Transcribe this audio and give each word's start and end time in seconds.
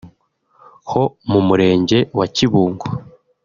ho 0.91 1.03
mu 1.31 1.39
murenge 1.47 1.97
wa 2.17 2.25
Kibungo 2.35 2.85